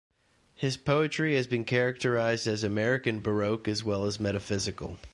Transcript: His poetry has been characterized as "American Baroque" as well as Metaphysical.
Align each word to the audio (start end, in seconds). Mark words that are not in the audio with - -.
His 0.55 0.77
poetry 0.77 1.35
has 1.35 1.45
been 1.45 1.63
characterized 1.63 2.47
as 2.47 2.63
"American 2.63 3.19
Baroque" 3.19 3.67
as 3.67 3.83
well 3.83 4.05
as 4.05 4.19
Metaphysical. 4.19 4.97